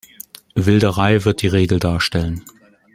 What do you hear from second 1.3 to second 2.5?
die Regel darstellen.